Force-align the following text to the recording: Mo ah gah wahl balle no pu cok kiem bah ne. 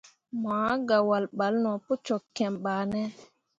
Mo 0.41 0.49
ah 0.69 0.77
gah 0.87 1.03
wahl 1.09 1.25
balle 1.37 1.59
no 1.63 1.71
pu 1.85 1.93
cok 2.05 2.23
kiem 2.35 2.53
bah 2.63 2.83
ne. 2.91 3.01